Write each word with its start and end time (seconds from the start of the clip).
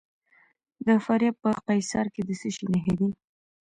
د 0.85 0.87
فاریاب 1.05 1.35
په 1.43 1.49
قیصار 1.67 2.05
کې 2.13 2.21
د 2.27 2.29
څه 2.39 2.47
شي 2.55 2.65
نښې 2.71 2.93
دي؟ 2.99 3.09